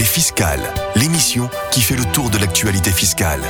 [0.00, 3.42] Les Fiscales, l'émission qui fait le tour de l'actualité fiscale.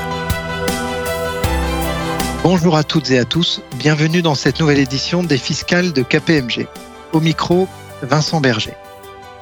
[2.43, 6.66] Bonjour à toutes et à tous, bienvenue dans cette nouvelle édition des Fiscales de KPMG.
[7.12, 7.68] Au micro,
[8.02, 8.75] Vincent Berger.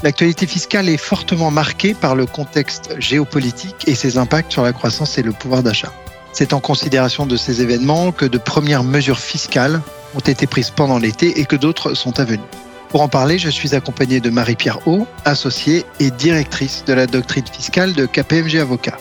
[0.02, 5.16] L'actualité fiscale est fortement marquée par le contexte géopolitique et ses impacts sur la croissance
[5.16, 5.94] et le pouvoir d'achat.
[6.34, 9.80] C'est en considération de ces événements que de premières mesures fiscales
[10.14, 12.44] ont été prises pendant l'été et que d'autres sont à venir.
[12.88, 17.46] Pour en parler, je suis accompagné de Marie-Pierre O, associée et directrice de la doctrine
[17.46, 18.96] fiscale de KPMG Avocat.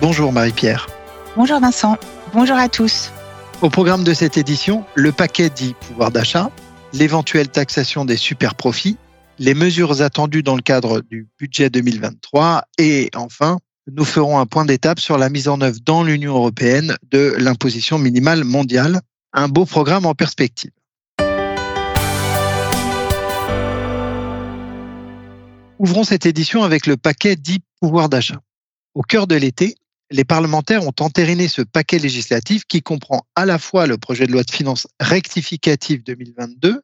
[0.00, 0.86] Bonjour Marie-Pierre.
[1.36, 1.96] Bonjour Vincent.
[2.32, 3.10] Bonjour à tous.
[3.62, 6.50] Au programme de cette édition, le paquet dit pouvoir d'achat,
[6.92, 8.96] l'éventuelle taxation des super profits,
[9.40, 13.58] les mesures attendues dans le cadre du budget 2023 et enfin,
[13.90, 17.98] nous ferons un point d'étape sur la mise en œuvre dans l'Union européenne de l'imposition
[17.98, 19.00] minimale mondiale,
[19.32, 20.70] un beau programme en perspective.
[25.78, 28.40] Ouvrons cette édition avec le paquet dit pouvoir d'achat.
[28.94, 29.74] Au cœur de l'été,
[30.10, 34.32] les parlementaires ont entériné ce paquet législatif qui comprend à la fois le projet de
[34.32, 36.80] loi de finances rectificative 2022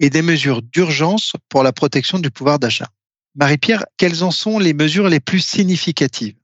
[0.00, 2.88] et des mesures d'urgence pour la protection du pouvoir d'achat.
[3.36, 6.36] Marie-Pierre, quelles en sont les mesures les plus significatives?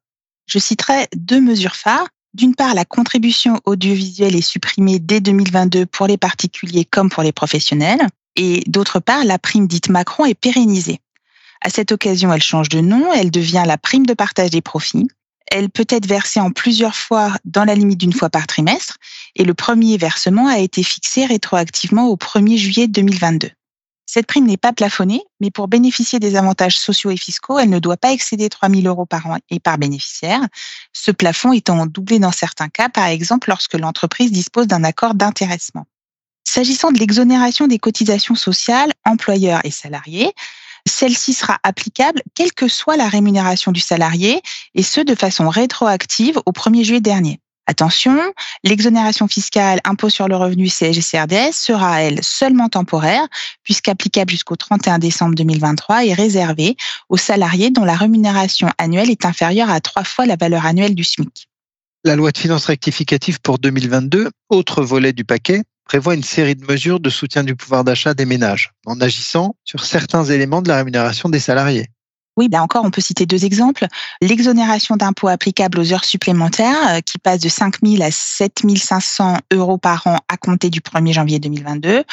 [0.47, 2.09] Je citerai deux mesures phares.
[2.33, 7.33] D'une part, la contribution audiovisuelle est supprimée dès 2022 pour les particuliers comme pour les
[7.33, 8.01] professionnels.
[8.37, 11.01] Et d'autre part, la prime dite Macron est pérennisée.
[11.65, 15.07] À cette occasion, elle change de nom, elle devient la prime de partage des profits.
[15.47, 18.97] Elle peut être versée en plusieurs fois dans la limite d'une fois par trimestre
[19.37, 23.51] et le premier versement a été fixé rétroactivement au 1er juillet 2022.
[24.07, 27.79] Cette prime n'est pas plafonnée, mais pour bénéficier des avantages sociaux et fiscaux, elle ne
[27.79, 30.41] doit pas excéder 3 000 euros par an et par bénéficiaire,
[30.93, 35.87] ce plafond étant doublé dans certains cas, par exemple lorsque l'entreprise dispose d'un accord d'intéressement.
[36.45, 40.33] S'agissant de l'exonération des cotisations sociales, employeurs et salariés,
[40.89, 44.41] celle-ci sera applicable quelle que soit la rémunération du salarié
[44.75, 47.41] et ce de façon rétroactive au 1er juillet dernier.
[47.67, 48.19] Attention,
[48.65, 53.27] l'exonération fiscale impôt sur le revenu CSG-CRDS sera, elle, seulement temporaire,
[53.63, 56.77] puisqu'applicable jusqu'au 31 décembre 2023 et réservée
[57.09, 61.05] aux salariés dont la rémunération annuelle est inférieure à trois fois la valeur annuelle du
[61.05, 61.49] SMIC.
[62.05, 66.65] La loi de finances rectificative pour 2022, autre volet du paquet, prévoit une série de
[66.65, 70.77] mesures de soutien du pouvoir d'achat des ménages, en agissant sur certains éléments de la
[70.77, 71.91] rémunération des salariés.
[72.39, 73.85] Oui, là encore, on peut citer deux exemples.
[74.23, 79.37] L'exonération d'impôts applicable aux heures supplémentaires, euh, qui passe de 5 000 à 7 500
[79.53, 82.05] euros par an à compter du 1er janvier 2022,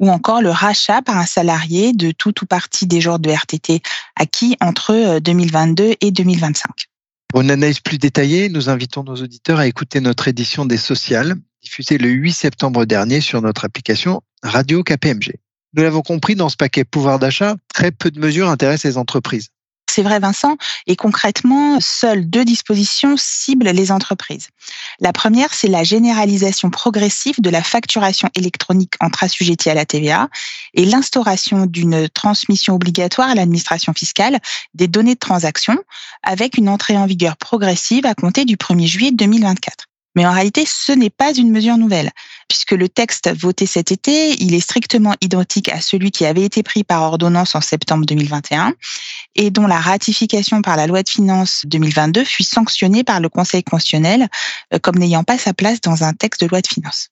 [0.00, 3.82] ou encore le rachat par un salarié de tout ou partie des jours de RTT
[4.16, 6.87] acquis entre 2022 euh, et 2025.
[7.28, 11.34] Pour une analyse plus détaillée, nous invitons nos auditeurs à écouter notre édition des sociales
[11.62, 15.34] diffusé le 8 septembre dernier sur notre application Radio KPMG.
[15.74, 19.48] Nous l'avons compris, dans ce paquet pouvoir d'achat, très peu de mesures intéressent les entreprises.
[19.90, 20.56] C'est vrai, Vincent.
[20.86, 24.48] Et concrètement, seules deux dispositions ciblent les entreprises.
[25.00, 30.28] La première, c'est la généralisation progressive de la facturation électronique entre assujettis à la TVA
[30.74, 34.38] et l'instauration d'une transmission obligatoire à l'administration fiscale
[34.74, 35.76] des données de transaction
[36.22, 39.87] avec une entrée en vigueur progressive à compter du 1er juillet 2024.
[40.18, 42.10] Mais en réalité, ce n'est pas une mesure nouvelle,
[42.48, 46.64] puisque le texte voté cet été, il est strictement identique à celui qui avait été
[46.64, 48.74] pris par ordonnance en septembre 2021
[49.36, 53.62] et dont la ratification par la loi de finances 2022 fut sanctionnée par le Conseil
[53.62, 54.26] constitutionnel
[54.74, 57.10] euh, comme n'ayant pas sa place dans un texte de loi de finances.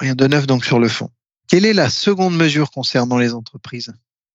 [0.00, 1.10] Rien de neuf donc sur le fond.
[1.50, 3.92] Quelle est la seconde mesure concernant les entreprises?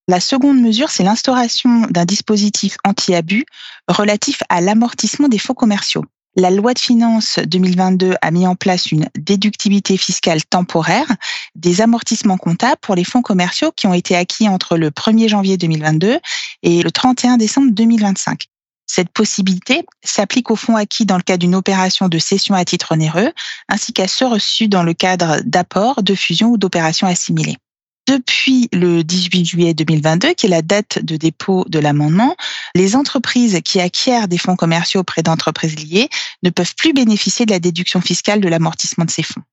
[0.08, 3.48] La seconde mesure, c'est l'instauration d'un dispositif anti-abus
[3.88, 6.06] relatif à l'amortissement des fonds commerciaux.
[6.36, 11.06] La loi de finances 2022 a mis en place une déductibilité fiscale temporaire
[11.54, 15.58] des amortissements comptables pour les fonds commerciaux qui ont été acquis entre le 1er janvier
[15.58, 16.20] 2022
[16.64, 18.48] et le 31 décembre 2025.
[18.88, 22.94] Cette possibilité s'applique aux fonds acquis dans le cadre d'une opération de cession à titre
[22.94, 23.32] onéreux,
[23.70, 27.58] ainsi qu'à ceux reçus dans le cadre d'apports, de fusion ou d'opérations assimilées.
[28.06, 32.36] Depuis le 18 juillet 2022, qui est la date de dépôt de l'amendement,
[32.76, 36.10] les entreprises qui acquièrent des fonds commerciaux auprès d'entreprises liées
[36.44, 39.44] ne peuvent plus bénéficier de la déduction fiscale de l'amortissement de ces fonds.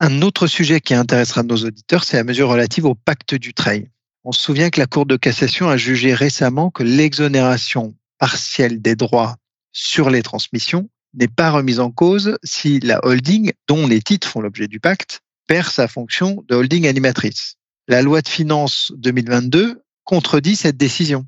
[0.00, 3.90] Un autre sujet qui intéressera nos auditeurs, c'est la mesure relative au pacte du trail.
[4.22, 8.96] On se souvient que la Cour de cassation a jugé récemment que l'exonération partielle des
[8.96, 9.36] droits
[9.72, 14.42] sur les transmissions n'est pas remise en cause si la holding, dont les titres font
[14.42, 17.57] l'objet du pacte, perd sa fonction de holding animatrice
[17.88, 21.26] la loi de finances 2022 contredit cette décision.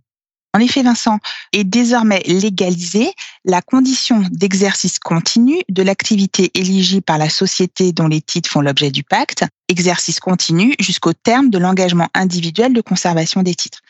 [0.52, 1.18] En effet, Vincent,
[1.52, 3.12] est désormais légalisée
[3.44, 8.90] la condition d'exercice continu de l'activité éligible par la société dont les titres font l'objet
[8.90, 13.80] du pacte, exercice continu jusqu'au terme de l'engagement individuel de conservation des titres.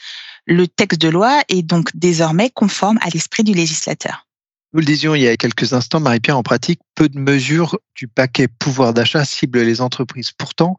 [0.47, 4.27] Le texte de loi est donc désormais conforme à l'esprit du législateur.
[4.73, 8.07] Nous le disions il y a quelques instants, Marie-Pierre, en pratique, peu de mesures du
[8.07, 10.31] paquet pouvoir d'achat ciblent les entreprises.
[10.31, 10.79] Pourtant,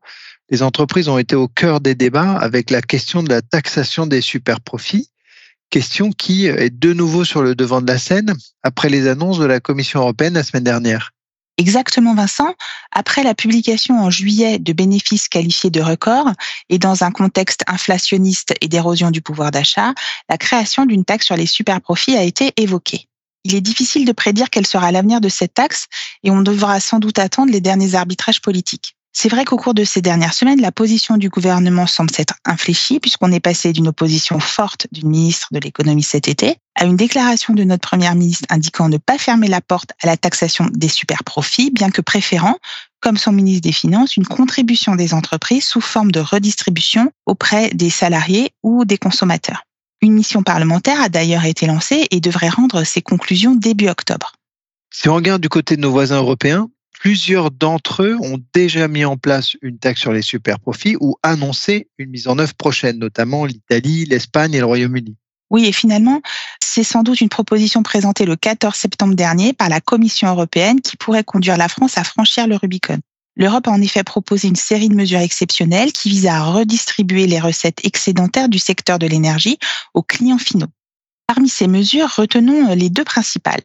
[0.52, 4.20] les entreprises ont été au cœur des débats avec la question de la taxation des
[4.20, 5.10] super profits,
[5.70, 9.46] question qui est de nouveau sur le devant de la scène après les annonces de
[9.46, 11.12] la Commission européenne la semaine dernière.
[11.58, 12.54] Exactement, Vincent.
[12.92, 16.30] Après la publication en juillet de bénéfices qualifiés de record
[16.70, 19.94] et dans un contexte inflationniste et d'érosion du pouvoir d'achat,
[20.30, 23.08] la création d'une taxe sur les super profits a été évoquée.
[23.44, 25.88] Il est difficile de prédire quel sera l'avenir de cette taxe
[26.24, 28.96] et on devra sans doute attendre les derniers arbitrages politiques.
[29.14, 33.00] C'est vrai qu'au cours de ces dernières semaines, la position du gouvernement semble s'être infléchie
[33.00, 37.54] puisqu'on est passé d'une opposition forte d'une ministre de l'économie cet été à une déclaration
[37.54, 41.26] de notre première ministre indiquant ne pas fermer la porte à la taxation des super
[41.26, 42.58] profits, bien que préférant,
[43.02, 47.90] comme son ministre des Finances, une contribution des entreprises sous forme de redistribution auprès des
[47.90, 49.64] salariés ou des consommateurs.
[50.02, 54.34] Une mission parlementaire a d'ailleurs été lancée et devrait rendre ses conclusions début octobre.
[54.94, 56.70] Si on regarde du côté de nos voisins européens,
[57.02, 61.16] plusieurs d'entre eux ont déjà mis en place une taxe sur les super profits ou
[61.24, 65.16] annoncé une mise en œuvre prochaine, notamment l'Italie, l'Espagne et le Royaume-Uni.
[65.50, 66.22] Oui, et finalement,
[66.64, 70.96] c'est sans doute une proposition présentée le 14 septembre dernier par la Commission européenne qui
[70.96, 73.00] pourrait conduire la France à franchir le Rubicon.
[73.36, 77.40] L'Europe a en effet proposé une série de mesures exceptionnelles qui visent à redistribuer les
[77.40, 79.58] recettes excédentaires du secteur de l'énergie
[79.96, 80.70] aux clients finaux.
[81.26, 83.62] Parmi ces mesures, retenons les deux principales.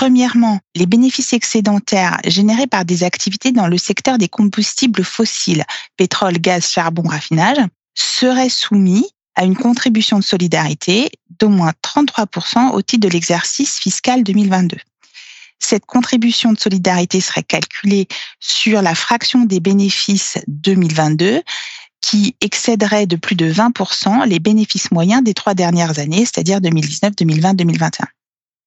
[0.00, 5.62] Premièrement, les bénéfices excédentaires générés par des activités dans le secteur des combustibles fossiles,
[5.98, 7.58] pétrole, gaz, charbon, raffinage,
[7.94, 14.24] seraient soumis à une contribution de solidarité d'au moins 33% au titre de l'exercice fiscal
[14.24, 14.78] 2022.
[15.58, 18.08] Cette contribution de solidarité serait calculée
[18.38, 21.42] sur la fraction des bénéfices 2022
[22.00, 27.16] qui excéderait de plus de 20% les bénéfices moyens des trois dernières années, c'est-à-dire 2019,
[27.16, 28.06] 2020, 2021.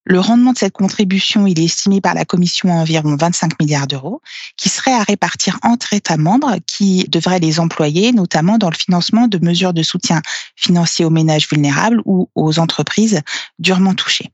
[0.05, 3.87] Le rendement de cette contribution, il est estimé par la Commission à environ 25 milliards
[3.87, 4.21] d'euros,
[4.57, 9.27] qui seraient à répartir entre États membres qui devraient les employer, notamment dans le financement
[9.27, 10.21] de mesures de soutien
[10.57, 13.21] financier aux ménages vulnérables ou aux entreprises
[13.59, 14.29] durement touchées.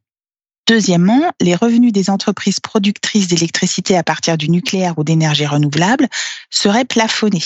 [0.68, 6.07] Deuxièmement, les revenus des entreprises productrices d'électricité à partir du nucléaire ou d'énergie renouvelable
[6.51, 7.44] seraient plafonnés.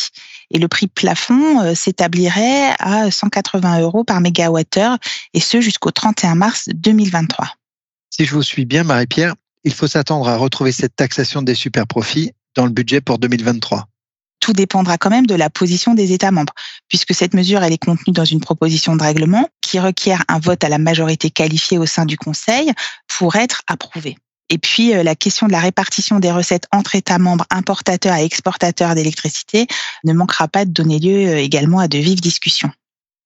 [0.52, 4.98] Et le prix plafond euh, s'établirait à 180 euros par mégawattheure,
[5.34, 7.48] et ce jusqu'au 31 mars 2023.
[8.16, 9.34] Si je vous suis bien, Marie-Pierre,
[9.64, 13.88] il faut s'attendre à retrouver cette taxation des super profits dans le budget pour 2023
[14.40, 16.52] tout dépendra quand même de la position des États membres,
[16.90, 20.66] puisque cette mesure elle est contenue dans une proposition de règlement qui requiert un vote
[20.66, 22.74] à la majorité qualifiée au sein du Conseil
[23.08, 24.18] pour être approuvée.
[24.50, 28.26] Et puis, euh, la question de la répartition des recettes entre États membres importateurs et
[28.26, 29.66] exportateurs d'électricité
[30.04, 32.72] ne manquera pas de donner lieu euh, également à de vives discussions.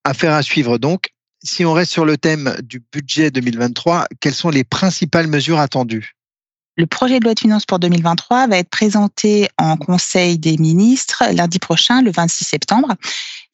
[0.03, 1.07] Affaire à suivre donc.
[1.43, 6.13] Si on reste sur le thème du budget 2023, quelles sont les principales mesures attendues?
[6.77, 11.23] Le projet de loi de finances pour 2023 va être présenté en Conseil des ministres
[11.33, 12.93] lundi prochain, le 26 septembre.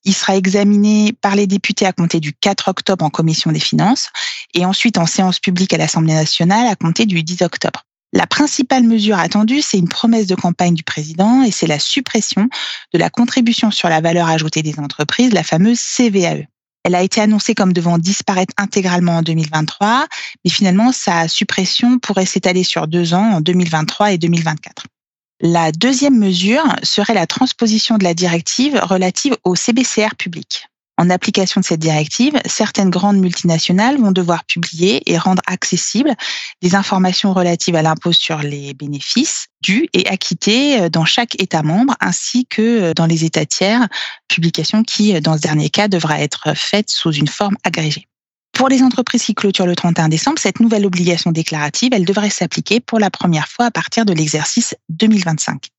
[0.03, 4.09] Il sera examiné par les députés à compter du 4 octobre en commission des finances
[4.53, 7.85] et ensuite en séance publique à l'Assemblée nationale à compter du 10 octobre.
[8.11, 12.49] La principale mesure attendue, c'est une promesse de campagne du président et c'est la suppression
[12.93, 16.47] de la contribution sur la valeur ajoutée des entreprises, la fameuse CVAE.
[16.83, 20.07] Elle a été annoncée comme devant disparaître intégralement en 2023,
[20.43, 24.85] mais finalement, sa suppression pourrait s'étaler sur deux ans, en 2023 et 2024.
[25.39, 30.67] La deuxième mesure serait la transposition de la directive relative au CBCR public.
[30.97, 36.13] En application de cette directive, certaines grandes multinationales vont devoir publier et rendre accessibles
[36.61, 41.63] des informations relatives à l'impôt sur les bénéfices dus et acquittés euh, dans chaque État
[41.63, 43.87] membre ainsi que euh, dans les États tiers,
[44.27, 48.07] publication qui, euh, dans ce dernier cas, devra être faite sous une forme agrégée.
[48.53, 52.79] Pour les entreprises qui clôturent le 31 décembre, cette nouvelle obligation déclarative, elle devrait s'appliquer
[52.79, 55.69] pour la première fois à partir de l'exercice 2025.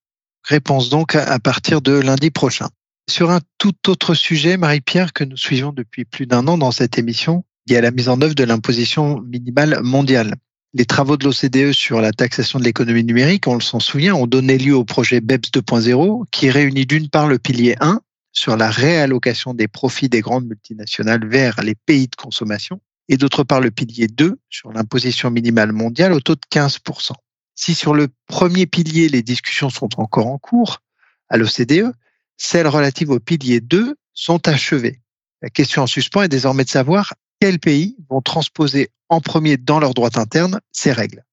[0.43, 2.69] Réponse donc à partir de lundi prochain.
[3.09, 6.99] Sur un tout autre sujet, Marie-Pierre, que nous suivons depuis plus d'un an dans cette
[6.99, 10.35] émission, il y a la mise en œuvre de l'imposition minimale mondiale.
[10.73, 14.59] Les travaux de l'OCDE sur la taxation de l'économie numérique, on s'en souvient, ont donné
[14.59, 18.01] lieu au projet BEPS 2.0 qui réunit d'une part le pilier 1
[18.33, 23.45] sur la réallocation des profits des grandes multinationales vers les pays de consommation et d'autre
[23.45, 27.13] part le pilier 2 sur l'imposition minimale mondiale au taux de 15%.
[27.55, 30.81] Si sur le premier pilier, les discussions sont encore en cours
[31.29, 31.93] à l'OCDE,
[32.37, 35.01] celles relatives au pilier 2 sont achevées.
[35.43, 39.79] La question en suspens est désormais de savoir quels pays vont transposer en premier dans
[39.79, 41.25] leur droit interne ces règles.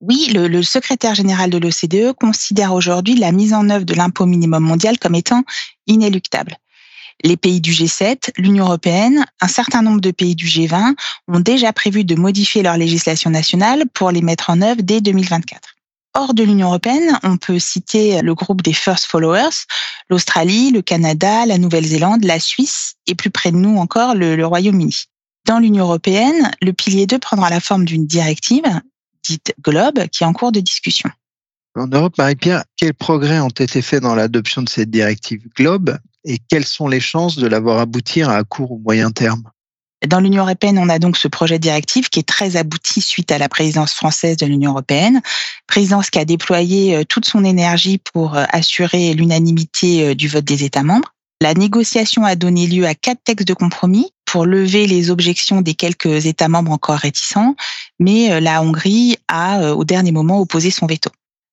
[0.00, 4.62] Oui, le, secrétaire général de l'OCDE considère aujourd'hui la mise en œuvre de l'impôt minimum
[4.62, 5.42] mondial comme étant
[5.88, 6.56] inéluctable.
[7.24, 10.94] Les pays du G7, l'Union européenne, un certain nombre de pays du G20
[11.26, 15.74] ont déjà prévu de modifier leur législation nationale pour les mettre en œuvre dès 2024.
[16.18, 19.66] Hors de l'Union européenne, on peut citer le groupe des First Followers,
[20.10, 25.04] l'Australie, le Canada, la Nouvelle-Zélande, la Suisse et plus près de nous encore le, Royaume-Uni.
[25.46, 28.64] Dans l'Union européenne, le pilier 2 prendra la forme d'une directive
[29.22, 31.08] dite Globe qui est en cours de discussion.
[31.76, 36.38] En Europe, Marie-Pierre, quels progrès ont été faits dans l'adoption de cette directive Globe et
[36.48, 39.44] quelles sont les chances de l'avoir aboutir à court ou moyen terme?
[40.06, 43.32] Dans l'Union européenne, on a donc ce projet de directive qui est très abouti suite
[43.32, 45.20] à la présidence française de l'Union européenne,
[45.66, 50.44] présidence qui a déployé euh, toute son énergie pour euh, assurer l'unanimité euh, du vote
[50.44, 51.12] des États membres.
[51.40, 55.74] La négociation a donné lieu à quatre textes de compromis pour lever les objections des
[55.74, 57.54] quelques États membres encore réticents,
[58.00, 61.10] mais la Hongrie a au dernier moment opposé son veto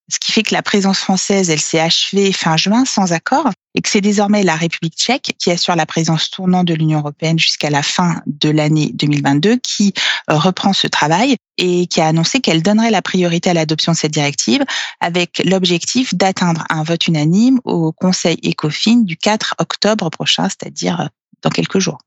[0.08, 3.82] ce qui fait que la présence française, elle s'est achevée fin juin sans accord et
[3.82, 7.70] que c'est désormais la République tchèque qui assure la présence tournante de l'Union européenne jusqu'à
[7.70, 9.92] la fin de l'année 2022 qui
[10.30, 13.96] euh, reprend ce travail et qui a annoncé qu'elle donnerait la priorité à l'adoption de
[13.96, 14.64] cette directive
[15.00, 21.06] avec l'objectif d'atteindre un vote unanime au Conseil ECOFIN du 4 octobre prochain, c'est-à-dire euh,
[21.42, 21.98] dans quelques jours.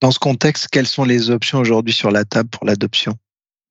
[0.00, 3.16] Dans ce contexte, quelles sont les options aujourd'hui sur la table pour l'adoption?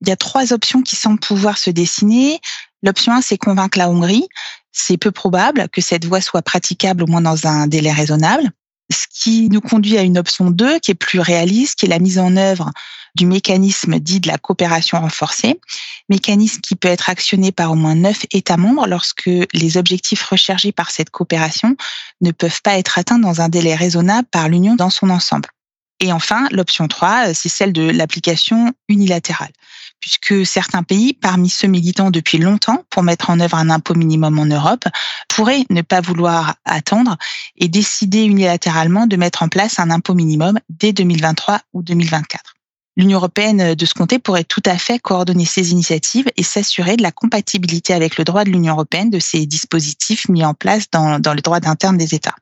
[0.00, 2.40] Il y a trois options qui semblent pouvoir se dessiner.
[2.82, 4.28] L'option 1, c'est convaincre la Hongrie.
[4.72, 8.50] C'est peu probable que cette voie soit praticable au moins dans un délai raisonnable.
[8.90, 11.98] Ce qui nous conduit à une option 2 qui est plus réaliste, qui est la
[11.98, 12.70] mise en œuvre
[13.14, 15.60] du mécanisme dit de la coopération renforcée,
[16.08, 20.72] mécanisme qui peut être actionné par au moins neuf États membres lorsque les objectifs recherchés
[20.72, 21.76] par cette coopération
[22.20, 25.48] ne peuvent pas être atteints dans un délai raisonnable par l'Union dans son ensemble.
[26.00, 29.52] Et enfin, l'option 3, c'est celle de l'application unilatérale
[30.00, 34.38] puisque certains pays, parmi ceux militants depuis longtemps pour mettre en œuvre un impôt minimum
[34.38, 34.84] en Europe,
[35.28, 37.16] pourraient ne pas vouloir attendre
[37.56, 42.54] et décider unilatéralement de mettre en place un impôt minimum dès 2023 ou 2024.
[42.96, 47.02] L'Union européenne, de ce côté, pourrait tout à fait coordonner ces initiatives et s'assurer de
[47.02, 51.20] la compatibilité avec le droit de l'Union européenne de ces dispositifs mis en place dans,
[51.20, 52.34] dans le droit interne des États.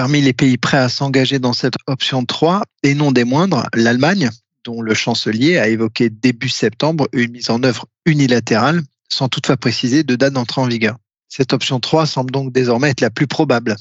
[0.00, 4.30] Parmi les pays prêts à s'engager dans cette option 3, et non des moindres, l'Allemagne,
[4.64, 8.80] dont le chancelier a évoqué début septembre une mise en œuvre unilatérale,
[9.10, 10.96] sans toutefois préciser de date d'entrée en vigueur.
[11.28, 13.76] Cette option 3 semble donc désormais être la plus probable.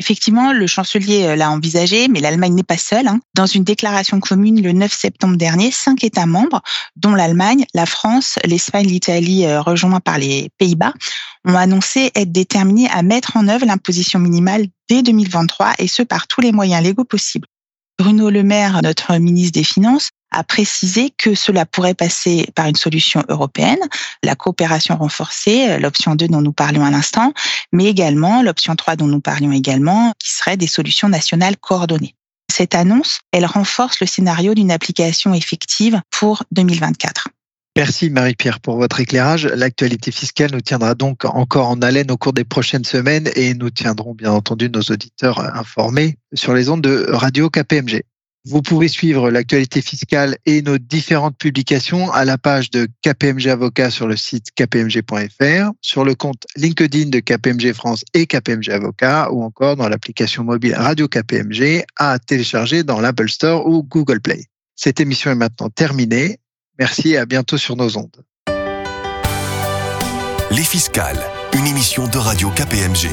[0.00, 3.06] Effectivement, le chancelier euh, l'a envisagé, mais l'Allemagne n'est pas seule.
[3.06, 3.20] Hein.
[3.34, 6.62] Dans une déclaration commune le 9 septembre dernier, cinq États membres,
[6.96, 10.94] dont l'Allemagne, la France, l'Espagne, l'Italie, euh, rejoints par les Pays-Bas,
[11.44, 16.26] ont annoncé être déterminés à mettre en œuvre l'imposition minimale dès 2023, et ce par
[16.26, 17.46] tous les moyens légaux possibles.
[17.96, 22.76] Bruno Le Maire, notre ministre des Finances, a précisé que cela pourrait passer par une
[22.76, 23.78] solution européenne,
[24.22, 27.32] la coopération renforcée, l'option 2 dont nous parlions à l'instant,
[27.72, 32.14] mais également l'option 3 dont nous parlions également, qui serait des solutions nationales coordonnées.
[32.52, 37.28] Cette annonce, elle renforce le scénario d'une application effective pour 2024.
[37.76, 39.46] Merci Marie-Pierre pour votre éclairage.
[39.46, 43.70] L'actualité fiscale nous tiendra donc encore en haleine au cours des prochaines semaines et nous
[43.70, 48.02] tiendrons bien entendu nos auditeurs informés sur les ondes de Radio KPMG.
[48.46, 53.90] Vous pouvez suivre l'actualité fiscale et nos différentes publications à la page de KPMG Avocat
[53.90, 59.42] sur le site kpmg.fr, sur le compte LinkedIn de KPMG France et KPMG Avocat ou
[59.42, 64.44] encore dans l'application mobile Radio KPMG à télécharger dans l'Apple Store ou Google Play.
[64.76, 66.38] Cette émission est maintenant terminée.
[66.78, 68.24] Merci et à bientôt sur nos ondes.
[70.50, 71.18] Les Fiscales,
[71.54, 73.08] une émission de Radio KPMG.